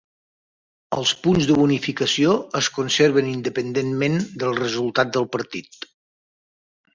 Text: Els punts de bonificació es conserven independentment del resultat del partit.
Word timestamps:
Els 1.01 1.09
punts 1.25 1.49
de 1.49 1.57
bonificació 1.59 2.31
es 2.61 2.69
conserven 2.77 3.29
independentment 3.33 4.17
del 4.45 4.57
resultat 4.63 5.13
del 5.19 5.29
partit. 5.37 5.89